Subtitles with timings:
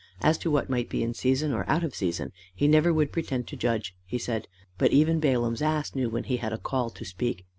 [0.21, 3.45] As to what might be in season or out of season, he never would pretend
[3.49, 4.47] to judge, he said,
[4.79, 7.45] but even Balaam's ass knew when he had a call to speak.